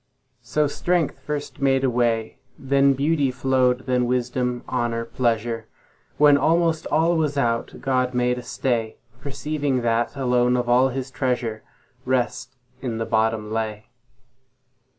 So 0.41 0.65
strength 0.65 1.19
first 1.19 1.61
made 1.61 1.83
a 1.83 1.89
way, 1.91 2.39
Then 2.57 2.93
beauty 2.95 3.29
flow'd, 3.29 3.81
then 3.85 4.07
wisdom, 4.07 4.63
honour, 4.67 5.05
pleasure; 5.05 5.67
When 6.17 6.39
almost 6.39 6.87
all 6.87 7.15
was 7.15 7.37
out, 7.37 7.75
God 7.79 8.15
made 8.15 8.39
a 8.39 8.41
stay, 8.41 8.97
Perceiving 9.19 9.81
that, 9.81 10.15
alone 10.15 10.57
of 10.57 10.67
all 10.67 10.89
His 10.89 11.11
treasure, 11.11 11.61
Rest 12.03 12.55
in 12.81 12.97
the 12.97 13.05
bottom 13.05 13.51
lay. 13.51 13.89